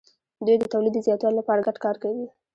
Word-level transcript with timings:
دوی 0.45 0.55
د 0.59 0.63
تولید 0.73 0.93
د 0.95 0.99
زیاتوالي 1.07 1.35
لپاره 1.39 1.65
ګډ 1.67 1.77
کار 1.85 1.95
کوي. 2.03 2.25